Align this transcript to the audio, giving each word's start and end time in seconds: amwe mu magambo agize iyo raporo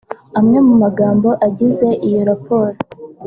amwe 0.39 0.57
mu 0.67 0.73
magambo 0.83 1.29
agize 1.47 1.87
iyo 2.07 2.21
raporo 2.29 2.75